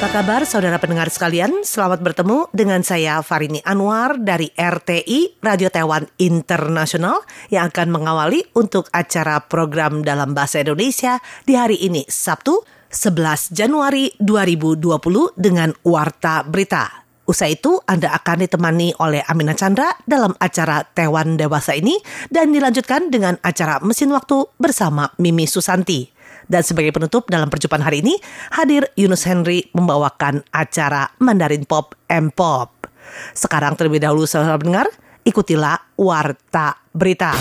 Apa 0.00 0.24
kabar 0.24 0.48
saudara 0.48 0.80
pendengar 0.80 1.12
sekalian? 1.12 1.60
Selamat 1.60 2.00
bertemu 2.00 2.48
dengan 2.56 2.80
saya 2.80 3.20
Farini 3.20 3.60
Anwar 3.60 4.16
dari 4.16 4.48
RTI 4.48 5.44
Radio 5.44 5.68
Taiwan 5.68 6.08
Internasional 6.16 7.20
yang 7.52 7.68
akan 7.68 7.92
mengawali 7.92 8.48
untuk 8.56 8.88
acara 8.96 9.44
program 9.44 10.00
dalam 10.00 10.32
bahasa 10.32 10.64
Indonesia 10.64 11.20
di 11.44 11.52
hari 11.52 11.84
ini 11.84 12.08
Sabtu 12.08 12.64
11 12.88 13.52
Januari 13.52 14.08
2020 14.16 15.36
dengan 15.36 15.68
Warta 15.84 16.48
Berita. 16.48 17.04
Usai 17.28 17.60
itu 17.60 17.76
Anda 17.84 18.16
akan 18.16 18.48
ditemani 18.48 18.96
oleh 19.04 19.20
Amina 19.28 19.52
Chandra 19.52 19.92
dalam 20.08 20.32
acara 20.40 20.80
Taiwan 20.80 21.36
Dewasa 21.36 21.76
ini 21.76 22.00
dan 22.32 22.56
dilanjutkan 22.56 23.12
dengan 23.12 23.36
acara 23.44 23.84
Mesin 23.84 24.16
Waktu 24.16 24.48
bersama 24.56 25.12
Mimi 25.20 25.44
Susanti. 25.44 26.19
Dan 26.50 26.66
sebagai 26.66 26.90
penutup 26.90 27.30
dalam 27.30 27.46
perjumpaan 27.46 27.86
hari 27.86 28.02
ini, 28.02 28.18
hadir 28.50 28.90
Yunus 28.98 29.22
Henry 29.22 29.70
membawakan 29.70 30.42
acara 30.50 31.14
Mandarin 31.22 31.62
Pop 31.62 31.94
M 32.10 32.34
Pop. 32.34 32.90
Sekarang 33.38 33.78
terlebih 33.78 34.02
dahulu 34.02 34.26
saudara 34.26 34.58
pendengar, 34.58 34.90
ikutilah 35.22 35.78
Warta 35.94 36.74
Berita. 36.90 37.38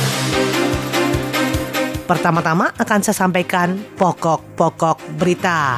Pertama-tama 2.06 2.70
akan 2.78 3.00
saya 3.02 3.18
sampaikan 3.26 3.82
pokok-pokok 3.98 5.18
berita. 5.18 5.78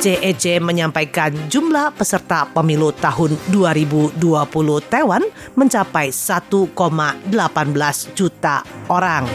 CEC 0.00 0.64
menyampaikan 0.64 1.28
jumlah 1.52 1.92
peserta 1.92 2.48
pemilu 2.48 2.88
tahun 2.96 3.36
2020 3.52 4.16
Taiwan 4.88 5.24
mencapai 5.56 6.08
1,18 6.08 7.28
juta 8.16 8.64
orang. 8.88 9.28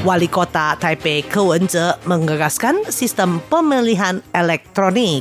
Wali 0.00 0.32
Kota 0.32 0.80
Taipei 0.80 1.20
Ke 1.20 1.44
Wen-je 1.44 1.92
menggagaskan 2.08 2.88
sistem 2.88 3.36
pemilihan 3.52 4.24
elektronik. 4.32 5.20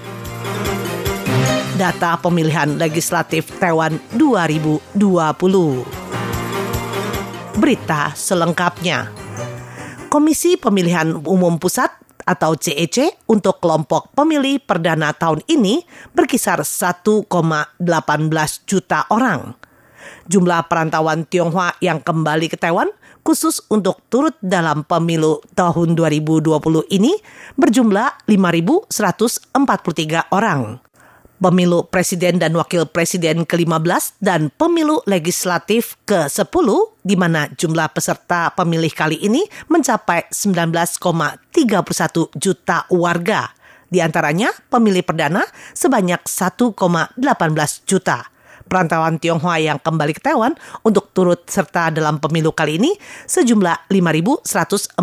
Data 1.75 2.15
pemilihan 2.15 2.79
legislatif 2.79 3.51
Taiwan 3.59 3.99
2020. 4.15 4.95
Berita 7.59 8.15
selengkapnya. 8.15 9.11
Komisi 10.07 10.55
Pemilihan 10.55 11.27
Umum 11.27 11.59
Pusat 11.59 11.99
atau 12.23 12.55
CEC 12.55 13.27
untuk 13.27 13.59
kelompok 13.59 14.15
pemilih 14.15 14.63
perdana 14.63 15.11
tahun 15.11 15.43
ini 15.51 15.83
berkisar 16.15 16.63
1,18 16.63 17.19
juta 18.63 19.03
orang. 19.11 19.59
Jumlah 20.31 20.71
perantauan 20.71 21.27
Tionghoa 21.27 21.75
yang 21.83 21.99
kembali 21.99 22.47
ke 22.47 22.55
Taiwan 22.55 22.87
khusus 23.23 23.61
untuk 23.69 24.01
turut 24.07 24.35
dalam 24.41 24.87
pemilu 24.87 25.43
tahun 25.53 25.95
2020 25.95 26.49
ini 26.89 27.13
berjumlah 27.55 28.27
5.143 28.27 30.33
orang. 30.33 30.79
Pemilu 31.39 31.87
presiden 31.87 32.35
dan 32.35 32.51
wakil 32.59 32.83
presiden 32.83 33.47
ke-15 33.47 34.19
dan 34.19 34.51
pemilu 34.59 34.99
legislatif 35.07 35.95
ke-10 36.03 36.67
di 36.99 37.15
mana 37.15 37.47
jumlah 37.55 37.95
peserta 37.95 38.51
pemilih 38.51 38.91
kali 38.91 39.23
ini 39.23 39.47
mencapai 39.71 40.27
19,31 40.35 42.35
juta 42.35 42.83
warga. 42.91 43.55
Di 43.87 44.03
antaranya 44.03 44.51
pemilih 44.67 45.07
perdana 45.07 45.47
sebanyak 45.71 46.27
1,18 46.27 46.75
juta 47.87 48.27
perantauan 48.69 49.17
Tionghoa 49.17 49.57
yang 49.57 49.81
kembali 49.81 50.13
ke 50.13 50.21
Taiwan 50.21 50.53
untuk 50.85 51.09
turut 51.17 51.49
serta 51.49 51.89
dalam 51.89 52.21
pemilu 52.21 52.53
kali 52.53 52.77
ini 52.77 52.93
sejumlah 53.25 53.89
5.143 53.89 55.01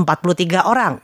orang. 0.63 1.03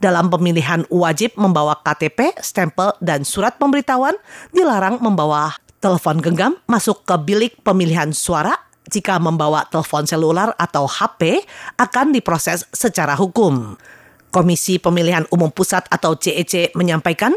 Dalam 0.00 0.32
pemilihan 0.32 0.84
wajib 0.88 1.36
membawa 1.36 1.80
KTP, 1.84 2.36
stempel, 2.40 2.96
dan 3.04 3.24
surat 3.28 3.56
pemberitahuan, 3.60 4.16
dilarang 4.52 5.00
membawa 5.00 5.56
telepon 5.78 6.20
genggam 6.20 6.52
masuk 6.68 7.04
ke 7.04 7.14
bilik 7.20 7.52
pemilihan 7.60 8.10
suara. 8.16 8.56
Jika 8.88 9.20
membawa 9.20 9.68
telepon 9.68 10.08
seluler 10.08 10.48
atau 10.56 10.88
HP, 10.88 11.44
akan 11.76 12.16
diproses 12.16 12.64
secara 12.72 13.12
hukum. 13.20 13.76
Komisi 14.32 14.80
Pemilihan 14.80 15.28
Umum 15.28 15.52
Pusat 15.52 15.92
atau 15.92 16.16
CEC 16.16 16.72
menyampaikan, 16.72 17.36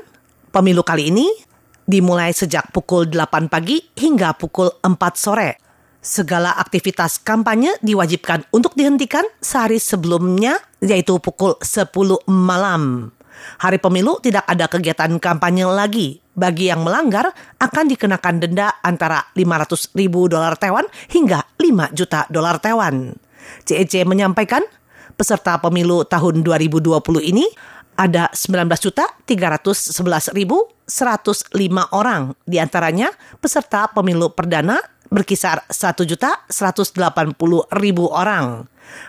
pemilu 0.56 0.84
kali 0.84 1.12
ini 1.12 1.28
dimulai 1.86 2.32
sejak 2.32 2.70
pukul 2.74 3.10
8 3.10 3.52
pagi 3.52 3.82
hingga 3.98 4.36
pukul 4.38 4.70
4 4.82 4.92
sore. 5.18 5.58
Segala 6.02 6.58
aktivitas 6.58 7.22
kampanye 7.22 7.78
diwajibkan 7.86 8.50
untuk 8.50 8.74
dihentikan 8.74 9.22
sehari 9.38 9.78
sebelumnya, 9.78 10.58
yaitu 10.82 11.22
pukul 11.22 11.54
10 11.62 12.26
malam. 12.26 13.14
Hari 13.62 13.78
pemilu 13.78 14.18
tidak 14.22 14.46
ada 14.50 14.66
kegiatan 14.66 15.18
kampanye 15.22 15.66
lagi. 15.70 16.22
Bagi 16.32 16.72
yang 16.72 16.88
melanggar 16.88 17.30
akan 17.60 17.86
dikenakan 17.92 18.40
denda 18.40 18.80
antara 18.82 19.30
500 19.36 19.94
ribu 19.94 20.32
dolar 20.32 20.56
Taiwan 20.56 20.88
hingga 21.12 21.44
5 21.60 21.92
juta 21.92 22.24
dolar 22.32 22.58
Taiwan. 22.58 23.14
CEC 23.68 24.08
menyampaikan 24.08 24.64
peserta 25.20 25.60
pemilu 25.60 26.08
tahun 26.08 26.42
2020 26.42 26.98
ini 27.30 27.46
ada 28.02 28.34
19.311.105 28.34 30.90
orang. 31.94 32.34
Di 32.50 32.58
antaranya 32.58 33.14
peserta 33.38 33.86
pemilu 33.94 34.34
perdana 34.34 34.82
berkisar 35.14 35.62
1.180.000 35.70 36.50
orang. 38.10 38.66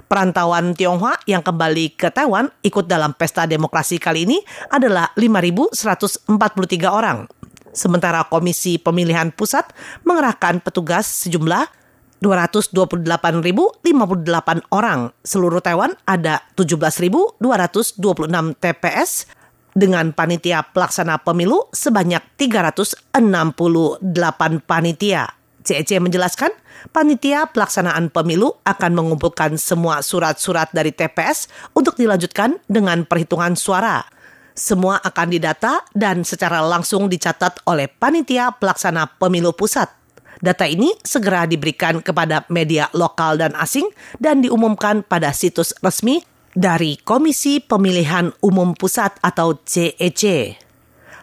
Perantauan 0.07 0.77
Tionghoa 0.77 1.17
yang 1.25 1.41
kembali 1.41 1.97
ke 1.97 2.13
Taiwan 2.13 2.53
ikut 2.61 2.85
dalam 2.85 3.17
pesta 3.17 3.49
demokrasi 3.49 3.97
kali 3.97 4.29
ini 4.29 4.45
adalah 4.69 5.09
5.143 5.17 6.29
orang. 6.87 7.25
Sementara 7.73 8.29
Komisi 8.29 8.77
Pemilihan 8.77 9.33
Pusat 9.33 9.73
mengerahkan 10.05 10.61
petugas 10.61 11.09
sejumlah 11.25 11.65
228.058 12.23 13.83
orang. 14.71 15.11
Seluruh 15.27 15.59
Taiwan 15.59 15.99
ada 16.07 16.47
17.226 16.55 17.43
TPS 18.63 19.27
dengan 19.75 20.15
panitia 20.15 20.63
pelaksana 20.71 21.19
pemilu 21.21 21.67
sebanyak 21.75 22.23
368 22.39 23.11
panitia. 24.63 25.35
CEC 25.63 26.03
menjelaskan, 26.03 26.51
panitia 26.91 27.47
pelaksanaan 27.51 28.11
pemilu 28.11 28.59
akan 28.67 28.93
mengumpulkan 28.99 29.55
semua 29.59 30.03
surat-surat 30.03 30.71
dari 30.75 30.91
TPS 30.91 31.47
untuk 31.75 31.95
dilanjutkan 31.95 32.59
dengan 32.67 33.07
perhitungan 33.07 33.55
suara. 33.55 34.03
Semua 34.53 35.01
akan 35.01 35.33
didata 35.33 35.81
dan 35.97 36.29
secara 36.29 36.61
langsung 36.61 37.09
dicatat 37.09 37.65
oleh 37.65 37.89
panitia 37.89 38.53
pelaksana 38.53 39.09
pemilu 39.17 39.55
pusat. 39.57 40.02
Data 40.43 40.67
ini 40.67 40.91
segera 41.07 41.47
diberikan 41.47 42.03
kepada 42.03 42.43
media 42.51 42.91
lokal 42.99 43.39
dan 43.39 43.55
asing 43.55 43.87
dan 44.19 44.43
diumumkan 44.43 45.07
pada 45.07 45.31
situs 45.31 45.71
resmi 45.87 46.19
dari 46.51 46.99
Komisi 46.99 47.63
Pemilihan 47.63 48.35
Umum 48.43 48.75
Pusat 48.75 49.23
atau 49.23 49.55
CEC. 49.63 50.59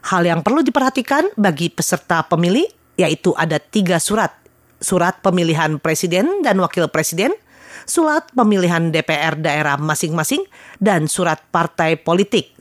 Hal 0.07 0.23
yang 0.23 0.39
perlu 0.39 0.63
diperhatikan 0.63 1.35
bagi 1.35 1.67
peserta 1.67 2.23
pemilih 2.23 2.63
yaitu 2.95 3.35
ada 3.35 3.59
tiga 3.59 3.99
surat. 3.99 4.31
Surat 4.79 5.19
pemilihan 5.19 5.83
presiden 5.83 6.39
dan 6.39 6.55
wakil 6.63 6.87
presiden, 6.87 7.35
surat 7.83 8.23
pemilihan 8.31 8.87
DPR 8.87 9.35
daerah 9.35 9.75
masing-masing, 9.75 10.47
dan 10.79 11.11
surat 11.11 11.43
partai 11.51 11.99
politik. 11.99 12.55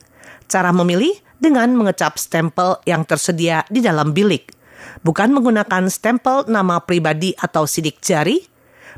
Cara 0.51 0.75
memilih 0.75 1.15
dengan 1.39 1.71
mengecap 1.71 2.19
stempel 2.19 2.83
yang 2.83 3.07
tersedia 3.07 3.63
di 3.71 3.79
dalam 3.79 4.11
bilik 4.11 4.58
bukan 5.01 5.33
menggunakan 5.33 5.87
stempel 5.87 6.45
nama 6.49 6.83
pribadi 6.83 7.33
atau 7.37 7.65
sidik 7.65 8.01
jari. 8.03 8.45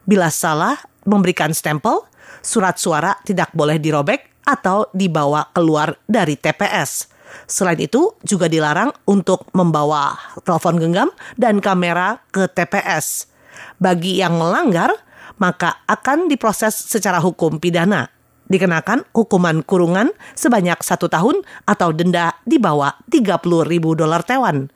Bila 0.03 0.33
salah 0.33 0.77
memberikan 1.05 1.53
stempel, 1.53 2.05
surat 2.41 2.77
suara 2.81 3.17
tidak 3.21 3.53
boleh 3.53 3.77
dirobek 3.77 4.43
atau 4.45 4.89
dibawa 4.91 5.53
keluar 5.53 5.97
dari 6.09 6.35
TPS. 6.35 7.11
Selain 7.47 7.79
itu, 7.79 8.15
juga 8.27 8.51
dilarang 8.51 8.91
untuk 9.07 9.47
membawa 9.55 10.19
telepon 10.43 10.75
genggam 10.81 11.09
dan 11.39 11.63
kamera 11.63 12.19
ke 12.33 12.49
TPS. 12.51 13.31
Bagi 13.79 14.19
yang 14.19 14.35
melanggar, 14.35 14.91
maka 15.39 15.79
akan 15.87 16.27
diproses 16.27 16.75
secara 16.75 17.23
hukum 17.23 17.57
pidana. 17.57 18.11
dikenakan 18.51 19.07
hukuman 19.15 19.63
kurungan 19.63 20.11
sebanyak 20.35 20.75
satu 20.83 21.07
tahun 21.07 21.39
atau 21.63 21.95
denda 21.95 22.35
di 22.43 22.59
bawah 22.59 22.99
30 23.07 23.39
ribu 23.63 23.95
dolar 23.95 24.27
Taiwan. 24.27 24.67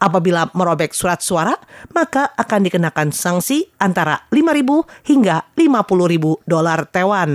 Apabila 0.00 0.48
merobek 0.56 0.96
surat 0.96 1.20
suara, 1.20 1.52
maka 1.92 2.32
akan 2.40 2.64
dikenakan 2.64 3.12
sanksi 3.12 3.68
antara 3.76 4.24
5.000 4.32 5.04
hingga 5.04 5.44
50.000 5.52 6.48
dolar 6.48 6.88
Taiwan. 6.88 7.32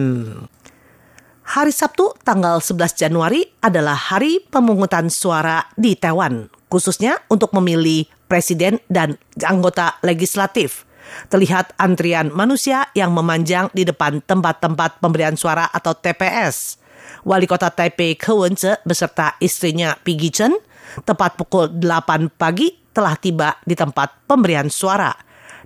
Hari 1.46 1.70
Sabtu 1.70 2.18
tanggal 2.26 2.58
11 2.58 2.98
Januari 2.98 3.46
adalah 3.62 3.94
hari 3.94 4.42
pemungutan 4.50 5.14
suara 5.14 5.62
di 5.78 5.94
Taiwan, 5.94 6.50
khususnya 6.66 7.22
untuk 7.30 7.54
memilih 7.54 8.10
presiden 8.26 8.82
dan 8.90 9.22
anggota 9.46 10.02
legislatif. 10.02 10.90
Terlihat 11.30 11.78
antrian 11.78 12.34
manusia 12.34 12.90
yang 12.98 13.14
memanjang 13.14 13.70
di 13.78 13.86
depan 13.86 14.26
tempat-tempat 14.26 14.98
pemberian 15.06 15.38
suara 15.38 15.70
atau 15.70 15.94
TPS. 15.94 16.82
Wali 17.22 17.46
kota 17.46 17.70
Taipei 17.70 18.18
Ke 18.18 18.34
wen 18.34 18.58
beserta 18.82 19.38
istrinya 19.38 19.94
Piggy 20.02 20.34
Chen 20.34 20.58
tepat 21.04 21.40
pukul 21.40 21.72
8 21.72 22.32
pagi 22.36 22.74
telah 22.96 23.16
tiba 23.20 23.60
di 23.68 23.76
tempat 23.76 24.28
pemberian 24.30 24.72
suara 24.72 25.12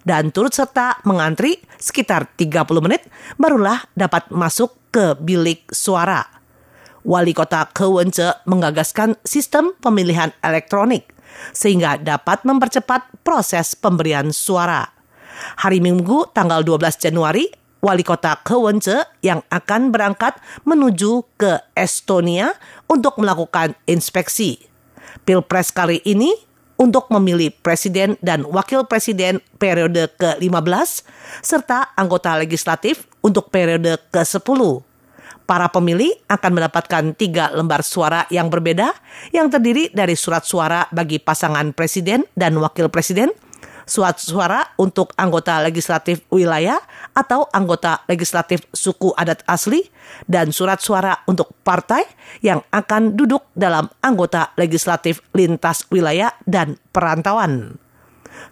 dan 0.03 0.31
turut 0.33 0.51
serta 0.55 1.03
mengantri 1.05 1.59
sekitar 1.77 2.31
30 2.35 2.65
menit 2.81 3.05
barulah 3.35 3.83
dapat 3.93 4.31
masuk 4.31 4.75
ke 4.89 5.13
bilik 5.19 5.67
suara. 5.69 6.25
Wali 7.05 7.31
kota 7.31 7.69
Kewence 7.71 8.43
menggagaskan 8.43 9.15
sistem 9.23 9.71
pemilihan 9.79 10.35
elektronik 10.43 11.07
sehingga 11.55 11.95
dapat 11.95 12.43
mempercepat 12.43 13.23
proses 13.23 13.77
pemberian 13.77 14.33
suara. 14.35 14.83
Hari 15.63 15.79
Minggu 15.79 16.27
tanggal 16.35 16.67
12 16.67 16.99
Januari, 16.99 17.47
wali 17.79 18.03
kota 18.03 18.35
Kewence 18.43 19.07
yang 19.23 19.39
akan 19.47 19.95
berangkat 19.95 20.35
menuju 20.67 21.23
ke 21.39 21.63
Estonia 21.71 22.51
untuk 22.91 23.15
melakukan 23.15 23.79
inspeksi. 23.87 24.68
Pilpres 25.29 25.69
kali 25.69 26.01
ini 26.09 26.33
untuk 26.81 27.05
memilih 27.13 27.53
presiden 27.61 28.17
dan 28.17 28.41
wakil 28.49 28.89
presiden 28.89 29.37
periode 29.61 30.09
ke-15 30.17 31.05
serta 31.45 31.93
anggota 31.93 32.33
legislatif 32.33 33.05
untuk 33.21 33.53
periode 33.53 34.01
ke-10 34.09 34.81
para 35.45 35.69
pemilih 35.69 36.09
akan 36.25 36.51
mendapatkan 36.57 37.13
tiga 37.13 37.53
lembar 37.53 37.85
suara 37.85 38.25
yang 38.33 38.49
berbeda 38.49 38.89
yang 39.29 39.53
terdiri 39.53 39.93
dari 39.93 40.17
surat 40.17 40.49
suara 40.49 40.89
bagi 40.89 41.21
pasangan 41.21 41.77
presiden 41.77 42.25
dan 42.33 42.57
wakil 42.57 42.89
presiden, 42.89 43.29
surat 43.89 44.21
suara 44.21 44.61
untuk 44.77 45.11
anggota 45.17 45.57
legislatif 45.65 46.21
wilayah 46.29 46.77
atau 47.17 47.49
anggota 47.49 48.05
legislatif 48.05 48.61
suku 48.69 49.11
adat 49.17 49.41
asli, 49.49 49.89
dan 50.29 50.53
surat 50.53 50.77
suara 50.79 51.25
untuk 51.25 51.51
partai 51.65 52.05
yang 52.45 52.61
akan 52.69 53.17
duduk 53.17 53.49
dalam 53.57 53.89
anggota 54.05 54.53
legislatif 54.55 55.25
lintas 55.33 55.89
wilayah 55.89 56.31
dan 56.45 56.77
perantauan. 56.93 57.81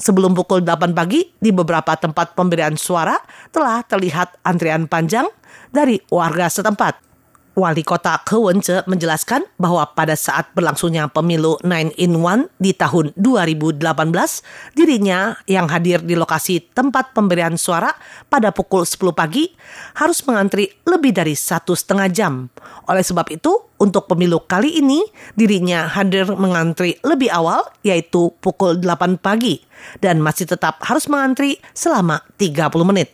Sebelum 0.01 0.35
pukul 0.35 0.65
8 0.65 0.91
pagi, 0.91 1.31
di 1.39 1.55
beberapa 1.55 1.95
tempat 1.95 2.35
pemberian 2.35 2.75
suara 2.75 3.15
telah 3.55 3.81
terlihat 3.87 4.43
antrian 4.43 4.85
panjang 4.89 5.25
dari 5.71 6.01
warga 6.11 6.51
setempat. 6.51 7.06
Wali 7.57 7.81
kota 7.81 8.21
Kewence 8.21 8.85
menjelaskan 8.85 9.41
bahwa 9.57 9.81
pada 9.97 10.13
saat 10.13 10.53
berlangsungnya 10.53 11.09
pemilu 11.09 11.57
9 11.65 11.89
in 11.97 12.13
1 12.21 12.53
di 12.61 12.69
tahun 12.77 13.17
2018, 13.17 13.81
dirinya 14.77 15.33
yang 15.49 15.65
hadir 15.65 16.05
di 16.05 16.13
lokasi 16.13 16.61
tempat 16.61 17.17
pemberian 17.17 17.57
suara 17.57 17.89
pada 18.29 18.53
pukul 18.53 18.85
10 18.85 19.09
pagi 19.09 19.49
harus 19.97 20.21
mengantri 20.29 20.69
lebih 20.85 21.17
dari 21.17 21.33
satu 21.33 21.73
setengah 21.73 22.13
jam. 22.13 22.45
Oleh 22.85 23.01
sebab 23.01 23.25
itu, 23.33 23.49
untuk 23.81 24.05
pemilu 24.05 24.37
kali 24.45 24.77
ini, 24.77 25.01
dirinya 25.33 25.89
hadir 25.89 26.29
mengantri 26.37 27.01
lebih 27.01 27.33
awal, 27.33 27.65
yaitu 27.81 28.37
pukul 28.37 28.77
8 28.77 29.17
pagi, 29.17 29.65
dan 29.97 30.21
masih 30.21 30.45
tetap 30.45 30.77
harus 30.85 31.09
mengantri 31.09 31.57
selama 31.73 32.21
30 32.37 32.69
menit. 32.85 33.09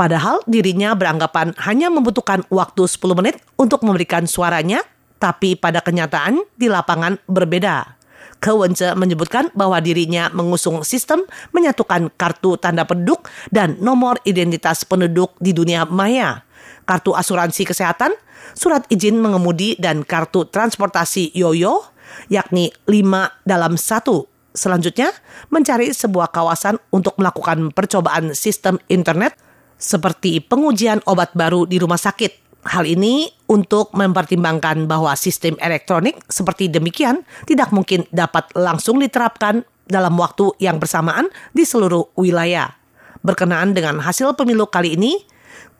Padahal 0.00 0.40
dirinya 0.48 0.96
beranggapan 0.96 1.52
hanya 1.60 1.92
membutuhkan 1.92 2.40
waktu 2.48 2.88
10 2.88 3.20
menit 3.20 3.36
untuk 3.60 3.84
memberikan 3.84 4.24
suaranya, 4.24 4.80
tapi 5.20 5.60
pada 5.60 5.84
kenyataan 5.84 6.40
di 6.56 6.72
lapangan 6.72 7.20
berbeda. 7.28 8.00
Kewence 8.40 8.96
menyebutkan 8.96 9.52
bahwa 9.52 9.76
dirinya 9.84 10.32
mengusung 10.32 10.80
sistem 10.88 11.28
menyatukan 11.52 12.08
kartu 12.16 12.56
tanda 12.56 12.88
penduduk 12.88 13.28
dan 13.52 13.76
nomor 13.84 14.16
identitas 14.24 14.88
penduduk 14.88 15.36
di 15.36 15.52
dunia 15.52 15.84
maya, 15.84 16.48
kartu 16.88 17.12
asuransi 17.12 17.68
kesehatan, 17.68 18.16
surat 18.56 18.88
izin 18.88 19.20
mengemudi 19.20 19.76
dan 19.76 20.00
kartu 20.08 20.48
transportasi 20.48 21.36
yoyo, 21.36 21.92
yakni 22.32 22.72
5 22.88 23.44
dalam 23.44 23.76
satu. 23.76 24.24
Selanjutnya, 24.56 25.12
mencari 25.52 25.92
sebuah 25.92 26.32
kawasan 26.32 26.80
untuk 26.88 27.20
melakukan 27.20 27.68
percobaan 27.76 28.32
sistem 28.32 28.80
internet 28.88 29.49
seperti 29.80 30.44
pengujian 30.44 31.00
obat 31.08 31.32
baru 31.32 31.64
di 31.64 31.80
rumah 31.80 31.98
sakit. 31.98 32.52
Hal 32.60 32.84
ini 32.84 33.32
untuk 33.48 33.96
mempertimbangkan 33.96 34.84
bahwa 34.84 35.16
sistem 35.16 35.56
elektronik 35.64 36.20
seperti 36.28 36.68
demikian 36.68 37.24
tidak 37.48 37.72
mungkin 37.72 38.04
dapat 38.12 38.52
langsung 38.52 39.00
diterapkan 39.00 39.64
dalam 39.88 40.12
waktu 40.20 40.52
yang 40.60 40.76
bersamaan 40.76 41.32
di 41.56 41.64
seluruh 41.64 42.12
wilayah. 42.20 42.76
Berkenaan 43.24 43.72
dengan 43.72 44.04
hasil 44.04 44.36
pemilu 44.36 44.68
kali 44.68 45.00
ini, 45.00 45.24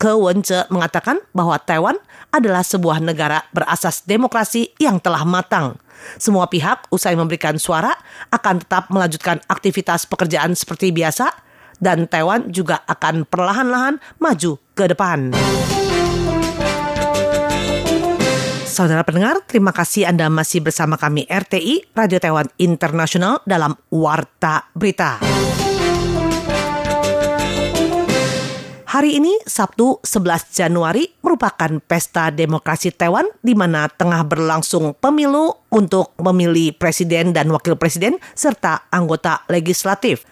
Ke 0.00 0.16
Wence 0.16 0.64
mengatakan 0.72 1.20
bahwa 1.36 1.60
Taiwan 1.60 2.00
adalah 2.32 2.64
sebuah 2.64 3.04
negara 3.04 3.44
berasas 3.52 4.08
demokrasi 4.08 4.72
yang 4.80 4.96
telah 4.96 5.28
matang. 5.28 5.76
Semua 6.16 6.48
pihak 6.48 6.88
usai 6.88 7.12
memberikan 7.12 7.60
suara 7.60 7.92
akan 8.32 8.64
tetap 8.64 8.88
melanjutkan 8.88 9.44
aktivitas 9.44 10.08
pekerjaan 10.08 10.56
seperti 10.56 10.88
biasa 10.96 11.28
dan 11.80 12.06
Taiwan 12.06 12.52
juga 12.52 12.84
akan 12.86 13.26
perlahan-lahan 13.26 13.98
maju 14.20 14.60
ke 14.76 14.84
depan. 14.86 15.32
Saudara 18.70 19.02
pendengar, 19.02 19.42
terima 19.50 19.74
kasih 19.74 20.06
Anda 20.06 20.30
masih 20.30 20.62
bersama 20.62 20.94
kami 20.94 21.26
RTI 21.26 21.90
Radio 21.90 22.22
Taiwan 22.22 22.46
Internasional 22.54 23.42
dalam 23.42 23.74
Warta 23.90 24.70
Berita. 24.78 25.18
Hari 28.90 29.22
ini, 29.22 29.38
Sabtu 29.46 30.02
11 30.02 30.50
Januari, 30.50 31.06
merupakan 31.22 31.78
pesta 31.82 32.30
demokrasi 32.34 32.90
Taiwan 32.90 33.22
di 33.38 33.54
mana 33.54 33.86
tengah 33.86 34.26
berlangsung 34.26 34.98
pemilu 34.98 35.54
untuk 35.70 36.10
memilih 36.18 36.74
presiden 36.74 37.30
dan 37.30 37.50
wakil 37.54 37.78
presiden 37.78 38.18
serta 38.34 38.90
anggota 38.90 39.46
legislatif 39.46 40.26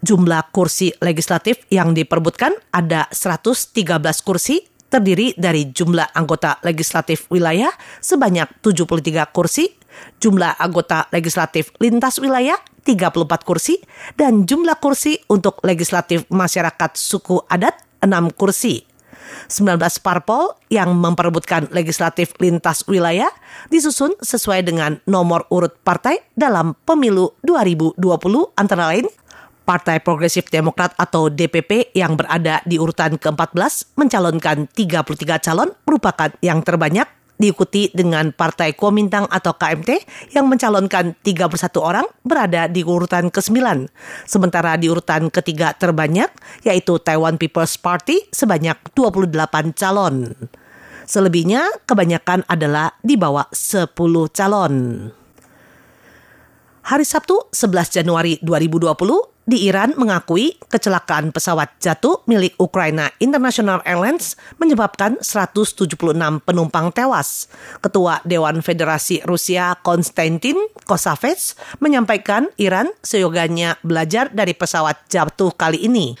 jumlah 0.00 0.52
kursi 0.52 0.92
legislatif 1.00 1.64
yang 1.68 1.92
diperbutkan 1.92 2.56
ada 2.72 3.08
113 3.12 3.76
kursi 4.24 4.64
terdiri 4.90 5.38
dari 5.38 5.70
jumlah 5.70 6.10
anggota 6.12 6.58
legislatif 6.66 7.30
wilayah 7.30 7.70
sebanyak 8.02 8.50
73 8.60 9.30
kursi, 9.30 9.70
jumlah 10.18 10.58
anggota 10.58 11.06
legislatif 11.14 11.70
lintas 11.78 12.18
wilayah 12.18 12.58
34 12.82 13.46
kursi, 13.46 13.78
dan 14.18 14.44
jumlah 14.44 14.76
kursi 14.82 15.22
untuk 15.30 15.62
legislatif 15.62 16.26
masyarakat 16.28 16.90
suku 16.98 17.46
adat 17.46 17.78
6 18.02 18.34
kursi. 18.34 18.90
19 19.46 19.78
parpol 20.02 20.58
yang 20.74 20.90
memperebutkan 20.98 21.70
legislatif 21.70 22.34
lintas 22.42 22.82
wilayah 22.90 23.30
disusun 23.70 24.18
sesuai 24.18 24.66
dengan 24.66 24.98
nomor 25.06 25.46
urut 25.54 25.78
partai 25.86 26.18
dalam 26.34 26.74
pemilu 26.82 27.38
2020 27.46 27.94
antara 28.58 28.90
lain 28.90 29.06
Partai 29.62 30.02
Progresif 30.02 30.50
Demokrat 30.50 30.96
atau 30.98 31.30
DPP 31.30 31.94
yang 31.94 32.18
berada 32.18 32.60
di 32.66 32.80
urutan 32.80 33.16
ke-14 33.16 33.94
mencalonkan 33.94 34.66
33 34.72 35.44
calon 35.44 35.70
merupakan 35.86 36.30
yang 36.42 36.64
terbanyak 36.64 37.06
diikuti 37.40 37.88
dengan 37.96 38.36
Partai 38.36 38.76
Kuomintang 38.76 39.24
atau 39.32 39.56
KMT 39.56 40.04
yang 40.36 40.44
mencalonkan 40.46 41.16
31 41.24 41.48
orang 41.80 42.04
berada 42.20 42.68
di 42.68 42.84
urutan 42.84 43.32
ke-9. 43.32 43.88
Sementara 44.28 44.76
di 44.76 44.92
urutan 44.92 45.32
ketiga 45.32 45.72
terbanyak 45.72 46.28
yaitu 46.68 47.00
Taiwan 47.00 47.40
People's 47.40 47.80
Party 47.80 48.28
sebanyak 48.28 48.76
28 48.92 49.32
calon. 49.72 50.36
Selebihnya 51.08 51.66
kebanyakan 51.88 52.46
adalah 52.46 52.94
di 53.00 53.16
bawah 53.16 53.48
10 53.50 53.88
calon. 54.30 54.74
Hari 56.80 57.06
Sabtu 57.06 57.50
11 57.50 58.02
Januari 58.02 58.38
2020 58.42 59.29
di 59.48 59.66
Iran 59.66 59.96
mengakui 59.96 60.60
kecelakaan 60.68 61.32
pesawat 61.32 61.80
jatuh 61.80 62.22
milik 62.28 62.54
Ukraina 62.60 63.10
International 63.18 63.80
Airlines 63.88 64.38
menyebabkan 64.60 65.18
176 65.18 65.96
penumpang 66.44 66.92
tewas. 66.92 67.48
Ketua 67.80 68.20
Dewan 68.22 68.60
Federasi 68.60 69.24
Rusia 69.24 69.74
Konstantin 69.80 70.56
Kosavets 70.84 71.56
menyampaikan 71.82 72.52
Iran 72.60 72.92
seyoganya 73.02 73.80
belajar 73.80 74.30
dari 74.30 74.52
pesawat 74.52 75.08
jatuh 75.10 75.50
kali 75.56 75.82
ini. 75.82 76.14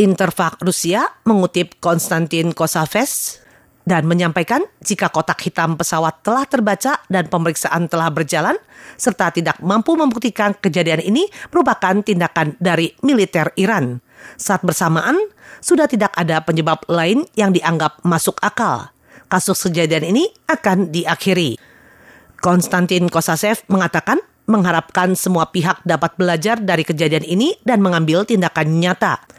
Interfak 0.00 0.62
Rusia 0.64 1.04
mengutip 1.28 1.76
Konstantin 1.82 2.56
Kosavets 2.56 3.44
dan 3.90 4.06
menyampaikan 4.06 4.62
jika 4.78 5.10
kotak 5.10 5.42
hitam 5.42 5.74
pesawat 5.74 6.22
telah 6.22 6.46
terbaca 6.46 7.02
dan 7.10 7.26
pemeriksaan 7.26 7.90
telah 7.90 8.06
berjalan, 8.14 8.54
serta 8.94 9.34
tidak 9.34 9.58
mampu 9.58 9.98
membuktikan 9.98 10.54
kejadian 10.54 11.02
ini 11.02 11.26
merupakan 11.50 11.98
tindakan 11.98 12.54
dari 12.62 12.94
militer 13.02 13.50
Iran. 13.58 13.98
Saat 14.38 14.62
bersamaan, 14.62 15.18
sudah 15.58 15.90
tidak 15.90 16.14
ada 16.14 16.38
penyebab 16.46 16.86
lain 16.86 17.26
yang 17.34 17.50
dianggap 17.50 17.98
masuk 18.06 18.38
akal. 18.38 18.94
Kasus 19.26 19.58
kejadian 19.66 20.14
ini 20.14 20.30
akan 20.46 20.94
diakhiri. 20.94 21.58
Konstantin 22.38 23.10
Kosasev 23.10 23.66
mengatakan 23.66 24.22
mengharapkan 24.46 25.18
semua 25.18 25.50
pihak 25.50 25.82
dapat 25.82 26.14
belajar 26.14 26.62
dari 26.62 26.86
kejadian 26.86 27.26
ini 27.26 27.58
dan 27.66 27.82
mengambil 27.82 28.22
tindakan 28.22 28.78
nyata 28.78 29.29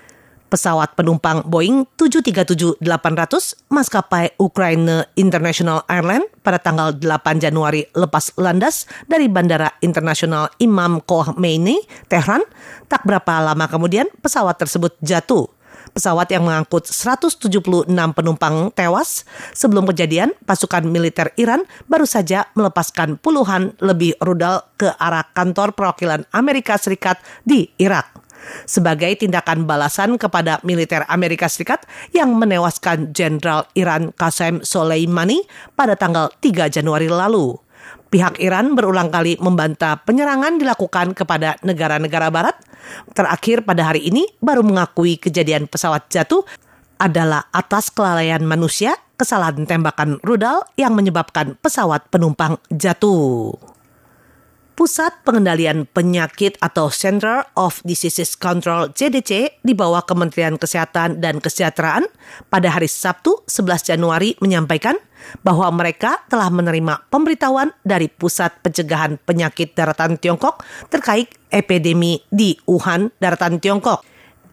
pesawat 0.51 0.99
penumpang 0.99 1.47
Boeing 1.47 1.87
737-800 1.95 3.71
maskapai 3.71 4.35
Ukraine 4.35 5.07
International 5.15 5.87
Airlines 5.87 6.27
pada 6.43 6.59
tanggal 6.59 6.91
8 6.91 7.39
Januari 7.39 7.87
lepas 7.95 8.35
landas 8.35 8.83
dari 9.07 9.31
Bandara 9.31 9.71
Internasional 9.79 10.51
Imam 10.59 10.99
Khomeini, 11.07 11.79
Tehran. 12.11 12.43
Tak 12.91 13.07
berapa 13.07 13.39
lama 13.39 13.71
kemudian 13.71 14.11
pesawat 14.19 14.59
tersebut 14.59 14.99
jatuh. 14.99 15.47
Pesawat 15.91 16.27
yang 16.31 16.47
mengangkut 16.47 16.87
176 16.87 17.87
penumpang 17.89 18.71
tewas. 18.75 19.27
Sebelum 19.55 19.87
kejadian, 19.87 20.35
pasukan 20.43 20.87
militer 20.87 21.31
Iran 21.35 21.63
baru 21.87 22.07
saja 22.07 22.47
melepaskan 22.55 23.19
puluhan 23.19 23.75
lebih 23.79 24.15
rudal 24.23 24.67
ke 24.79 24.87
arah 24.99 25.27
kantor 25.31 25.75
perwakilan 25.75 26.27
Amerika 26.31 26.79
Serikat 26.79 27.19
di 27.43 27.71
Irak 27.75 28.30
sebagai 28.65 29.13
tindakan 29.17 29.65
balasan 29.65 30.15
kepada 30.15 30.61
militer 30.65 31.05
Amerika 31.07 31.47
Serikat 31.49 31.85
yang 32.15 32.33
menewaskan 32.37 33.11
Jenderal 33.11 33.67
Iran 33.73 34.13
Qasem 34.13 34.61
Soleimani 34.61 35.45
pada 35.73 35.97
tanggal 35.97 36.29
3 36.41 36.69
Januari 36.71 37.07
lalu. 37.07 37.57
Pihak 38.11 38.43
Iran 38.43 38.75
berulang 38.75 39.07
kali 39.07 39.39
membantah 39.39 40.03
penyerangan 40.03 40.59
dilakukan 40.59 41.15
kepada 41.15 41.55
negara-negara 41.63 42.27
barat. 42.27 42.59
Terakhir 43.15 43.63
pada 43.63 43.87
hari 43.87 44.11
ini 44.11 44.27
baru 44.43 44.67
mengakui 44.67 45.15
kejadian 45.15 45.71
pesawat 45.71 46.11
jatuh 46.11 46.43
adalah 46.99 47.47
atas 47.55 47.87
kelalaian 47.89 48.43
manusia 48.43 48.99
kesalahan 49.15 49.69
tembakan 49.69 50.17
rudal 50.25 50.65
yang 50.75 50.91
menyebabkan 50.97 51.55
pesawat 51.61 52.09
penumpang 52.09 52.57
jatuh. 52.73 53.70
Pusat 54.71 55.27
Pengendalian 55.27 55.83
Penyakit 55.83 56.55
atau 56.63 56.87
Center 56.87 57.43
of 57.59 57.83
Diseases 57.83 58.39
Control 58.39 58.95
CDC 58.95 59.59
di 59.59 59.73
bawah 59.75 60.03
Kementerian 60.07 60.55
Kesehatan 60.55 61.19
dan 61.19 61.43
Kesejahteraan 61.43 62.07
pada 62.47 62.71
hari 62.71 62.87
Sabtu 62.87 63.43
11 63.51 63.91
Januari 63.95 64.39
menyampaikan 64.39 64.95
bahwa 65.45 65.69
mereka 65.69 66.23
telah 66.31 66.49
menerima 66.49 67.07
pemberitahuan 67.11 67.75
dari 67.83 68.07
Pusat 68.09 68.63
Pencegahan 68.63 69.19
Penyakit 69.21 69.75
Daratan 69.75 70.17
Tiongkok 70.17 70.63
terkait 70.87 71.29
epidemi 71.51 72.23
di 72.31 72.57
Wuhan, 72.65 73.11
Daratan 73.19 73.59
Tiongkok 73.59 74.10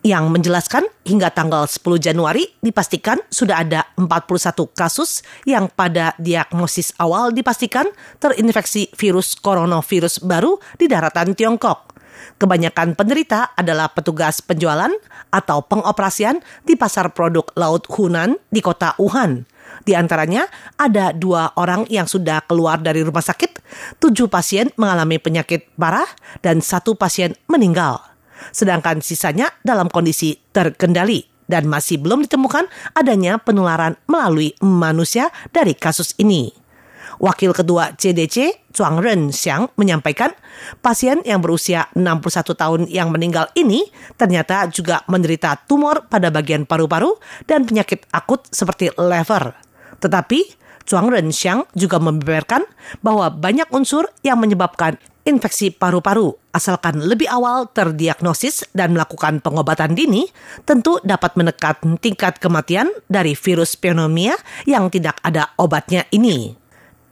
yang 0.08 0.32
menjelaskan 0.32 0.88
hingga 1.04 1.28
tanggal 1.28 1.68
10 1.68 1.84
Januari 2.00 2.48
dipastikan 2.64 3.20
sudah 3.28 3.60
ada 3.60 3.84
41 4.00 4.56
kasus 4.72 5.20
yang 5.44 5.68
pada 5.68 6.16
diagnosis 6.16 6.96
awal 6.96 7.28
dipastikan 7.28 7.84
terinfeksi 8.16 8.88
virus 8.96 9.36
coronavirus 9.36 10.24
baru 10.24 10.56
di 10.80 10.88
daratan 10.88 11.36
Tiongkok. 11.36 12.00
Kebanyakan 12.40 12.96
penderita 12.96 13.52
adalah 13.54 13.92
petugas 13.92 14.40
penjualan 14.40 14.90
atau 15.28 15.58
pengoperasian 15.62 16.40
di 16.64 16.74
pasar 16.74 17.12
produk 17.12 17.44
laut 17.54 17.84
Hunan 17.92 18.40
di 18.48 18.64
kota 18.64 18.96
Wuhan. 18.96 19.44
Di 19.84 19.94
antaranya 19.94 20.48
ada 20.80 21.12
dua 21.14 21.54
orang 21.54 21.84
yang 21.92 22.08
sudah 22.08 22.42
keluar 22.48 22.80
dari 22.80 23.04
rumah 23.04 23.22
sakit, 23.22 23.60
tujuh 24.02 24.26
pasien 24.26 24.72
mengalami 24.80 25.20
penyakit 25.20 25.70
parah, 25.76 26.08
dan 26.42 26.64
satu 26.64 26.96
pasien 26.96 27.36
meninggal 27.46 28.07
sedangkan 28.50 29.00
sisanya 29.04 29.50
dalam 29.62 29.90
kondisi 29.92 30.38
terkendali 30.50 31.24
dan 31.48 31.64
masih 31.66 31.98
belum 31.98 32.28
ditemukan 32.28 32.68
adanya 32.92 33.40
penularan 33.40 33.96
melalui 34.04 34.52
manusia 34.60 35.32
dari 35.50 35.72
kasus 35.72 36.12
ini. 36.20 36.52
Wakil 37.18 37.50
Ketua 37.50 37.98
CDC, 37.98 38.68
Chuang 38.70 39.02
Ren 39.02 39.34
Xiang, 39.34 39.74
menyampaikan 39.74 40.30
pasien 40.78 41.18
yang 41.26 41.42
berusia 41.42 41.90
61 41.98 42.54
tahun 42.54 42.80
yang 42.86 43.10
meninggal 43.10 43.50
ini 43.58 43.90
ternyata 44.14 44.70
juga 44.70 45.02
menderita 45.10 45.58
tumor 45.66 46.06
pada 46.06 46.30
bagian 46.30 46.62
paru-paru 46.62 47.18
dan 47.50 47.66
penyakit 47.66 48.06
akut 48.14 48.46
seperti 48.54 48.94
lever. 48.94 49.50
Tetapi, 49.98 50.40
Chuang 50.86 51.10
Ren 51.10 51.34
Xiang 51.34 51.66
juga 51.74 51.98
membeberkan 51.98 52.62
bahwa 53.02 53.28
banyak 53.34 53.66
unsur 53.74 54.06
yang 54.22 54.38
menyebabkan 54.38 54.96
infeksi 55.28 55.68
paru-paru 55.68 56.32
asalkan 56.56 57.04
lebih 57.04 57.28
awal 57.28 57.68
terdiagnosis 57.68 58.64
dan 58.72 58.96
melakukan 58.96 59.44
pengobatan 59.44 59.92
dini 59.92 60.24
tentu 60.64 60.96
dapat 61.04 61.36
menekan 61.36 62.00
tingkat 62.00 62.40
kematian 62.40 62.88
dari 63.12 63.36
virus 63.36 63.76
pneumonia 63.76 64.32
yang 64.64 64.88
tidak 64.88 65.20
ada 65.20 65.52
obatnya 65.60 66.08
ini. 66.08 66.56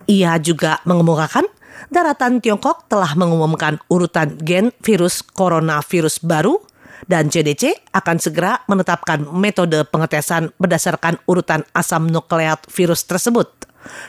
Ia 0.09 0.41
juga 0.41 0.81
mengemukakan 0.89 1.45
daratan 1.93 2.41
Tiongkok 2.41 2.89
telah 2.89 3.13
mengumumkan 3.13 3.77
urutan 3.93 4.41
gen 4.41 4.73
virus 4.81 5.21
coronavirus 5.21 6.25
baru 6.25 6.57
dan 7.05 7.29
CDC 7.29 7.93
akan 7.93 8.17
segera 8.17 8.65
menetapkan 8.65 9.29
metode 9.37 9.85
pengetesan 9.93 10.57
berdasarkan 10.57 11.21
urutan 11.29 11.69
asam 11.77 12.09
nukleat 12.09 12.65
virus 12.73 13.05
tersebut. 13.05 13.53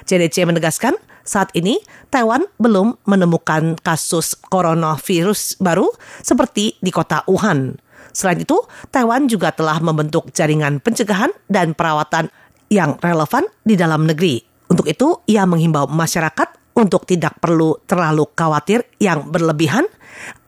CDC 0.08 0.48
menegaskan 0.48 0.96
saat 1.28 1.52
ini 1.54 1.84
Taiwan 2.08 2.48
belum 2.58 3.04
menemukan 3.04 3.76
kasus 3.84 4.34
coronavirus 4.48 5.60
baru 5.60 5.92
seperti 6.24 6.80
di 6.80 6.90
kota 6.90 7.28
Wuhan. 7.28 7.76
Selain 8.16 8.40
itu, 8.40 8.58
Taiwan 8.90 9.30
juga 9.30 9.54
telah 9.54 9.78
membentuk 9.84 10.32
jaringan 10.34 10.80
pencegahan 10.82 11.30
dan 11.52 11.78
perawatan 11.78 12.32
yang 12.72 12.98
relevan 13.04 13.46
di 13.62 13.78
dalam 13.78 14.08
negeri. 14.08 14.42
Untuk 14.72 14.88
itu, 14.90 15.22
ia 15.30 15.46
menghimbau 15.46 15.86
masyarakat 15.86 16.58
untuk 16.78 17.10
tidak 17.10 17.42
perlu 17.42 17.78
terlalu 17.90 18.30
khawatir 18.38 18.86
yang 19.02 19.30
berlebihan, 19.34 19.86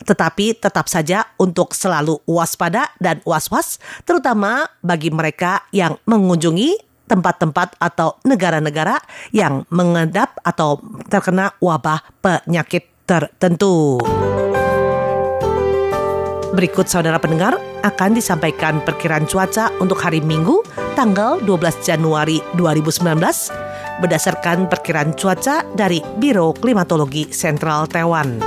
tetapi 0.05 0.57
tetap 0.57 0.86
saja 0.86 1.25
untuk 1.41 1.74
selalu 1.74 2.21
waspada 2.29 2.93
dan 3.01 3.21
was-was, 3.25 3.81
terutama 4.05 4.69
bagi 4.86 5.09
mereka 5.09 5.65
yang 5.74 5.98
mengunjungi 6.05 6.88
tempat-tempat 7.09 7.81
atau 7.81 8.21
negara-negara 8.21 9.01
yang 9.33 9.65
mengedap 9.73 10.37
atau 10.45 10.77
terkena 11.09 11.57
wabah 11.57 12.05
penyakit 12.21 12.85
tertentu. 13.09 13.97
Berikut 16.53 16.85
saudara 16.85 17.17
pendengar 17.17 17.57
akan 17.81 18.17
disampaikan 18.17 18.81
perkiraan 18.85 19.25
cuaca 19.25 19.73
untuk 19.81 19.97
hari 20.01 20.21
Minggu 20.21 20.61
tanggal 20.93 21.41
12 21.41 21.85
Januari 21.85 22.41
2019 22.57 23.15
berdasarkan 24.01 24.65
perkiraan 24.67 25.13
cuaca 25.13 25.61
dari 25.77 26.01
Biro 26.17 26.53
Klimatologi 26.57 27.29
Sentral 27.29 27.85
Taiwan. 27.85 28.41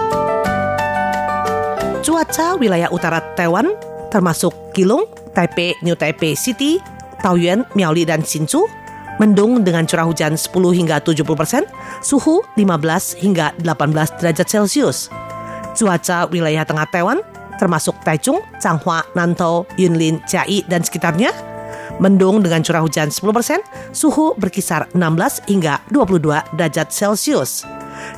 Cuaca 2.03 2.59
wilayah 2.59 2.91
utara 2.91 3.23
Taiwan 3.39 3.71
termasuk 4.13 4.53
Kilung, 4.77 5.09
Taipei, 5.33 5.73
New 5.81 5.97
Taipei 5.97 6.37
City, 6.37 6.77
Taoyuan, 7.23 7.65
Miaoli, 7.79 8.03
dan 8.05 8.27
Hsinchu, 8.27 8.67
mendung 9.23 9.63
dengan 9.63 9.87
curah 9.87 10.07
hujan 10.07 10.35
10 10.35 10.51
hingga 10.75 10.99
70 10.99 11.25
persen, 11.39 11.63
suhu 12.03 12.43
15 12.59 13.23
hingga 13.23 13.55
18 13.63 14.19
derajat 14.19 14.47
Celcius. 14.51 15.07
Cuaca 15.73 16.29
wilayah 16.29 16.67
tengah 16.67 16.85
Taiwan, 16.91 17.23
termasuk 17.57 17.95
Taichung, 18.03 18.43
Changhua, 18.59 19.07
Nantou, 19.15 19.65
Yunlin, 19.79 20.21
Chiayi, 20.27 20.67
dan 20.67 20.83
sekitarnya, 20.83 21.31
mendung 22.03 22.43
dengan 22.43 22.61
curah 22.67 22.83
hujan 22.83 23.09
10 23.09 23.31
persen, 23.31 23.61
suhu 23.95 24.35
berkisar 24.35 24.91
16 24.93 25.47
hingga 25.47 25.79
22 25.95 26.59
derajat 26.59 26.91
Celcius. 26.91 27.63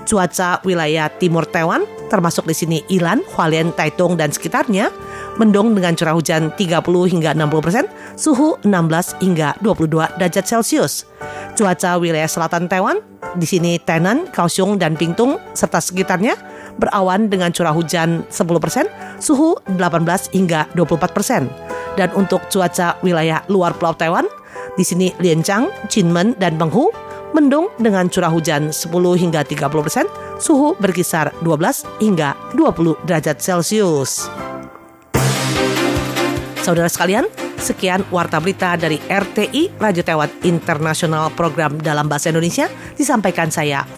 Cuaca 0.09 0.65
wilayah 0.65 1.13
timur 1.13 1.45
Taiwan, 1.45 1.85
termasuk 2.09 2.49
di 2.49 2.57
sini 2.57 2.79
Ilan, 2.89 3.21
Hualien, 3.37 3.69
Taitung, 3.77 4.17
dan 4.17 4.33
sekitarnya, 4.33 4.89
mendung 5.37 5.75
dengan 5.75 5.95
curah 5.99 6.15
hujan 6.15 6.55
30 6.55 6.85
hingga 7.11 7.31
60 7.35 7.65
persen, 7.65 7.85
suhu 8.15 8.59
16 8.63 9.23
hingga 9.23 9.59
22 9.63 10.19
derajat 10.19 10.45
Celcius. 10.47 11.07
Cuaca 11.55 11.99
wilayah 11.99 12.27
selatan 12.27 12.67
Taiwan, 12.67 12.99
di 13.39 13.47
sini 13.47 13.79
Tainan, 13.79 14.31
Kaohsiung, 14.31 14.79
dan 14.79 14.95
Pingtung, 14.99 15.39
serta 15.55 15.79
sekitarnya, 15.79 16.35
berawan 16.79 17.31
dengan 17.31 17.51
curah 17.55 17.75
hujan 17.75 18.27
10 18.31 18.63
persen, 18.63 18.87
suhu 19.23 19.59
18 19.71 20.35
hingga 20.35 20.67
24 20.75 21.15
persen. 21.15 21.47
Dan 21.95 22.11
untuk 22.19 22.43
cuaca 22.51 22.99
wilayah 23.07 23.47
luar 23.47 23.75
Pulau 23.79 23.95
Taiwan, 23.95 24.27
di 24.75 24.83
sini 24.83 25.15
Lianchang, 25.23 25.71
Jinmen, 25.87 26.35
dan 26.43 26.59
Penghu, 26.59 26.91
mendung 27.35 27.71
dengan 27.79 28.07
curah 28.11 28.31
hujan 28.31 28.71
10 28.71 28.91
hingga 29.19 29.47
30 29.47 29.71
persen, 29.71 30.07
suhu 30.39 30.75
berkisar 30.79 31.31
12 31.43 31.87
hingga 32.03 32.35
20 32.55 32.99
derajat 33.07 33.39
Celcius. 33.39 34.27
Saudara 36.65 36.89
sekalian, 36.89 37.29
Sekian 37.61 38.09
Warta 38.09 38.41
Berita 38.41 38.73
dari 38.81 38.97
RTI, 38.97 39.77
Radio 39.77 40.01
Taiwan 40.01 40.33
Internasional 40.49 41.29
Program 41.37 41.77
dalam 41.77 42.09
Bahasa 42.09 42.33
Indonesia, 42.33 42.73
disampaikan 42.97 43.53
saya 43.53 43.85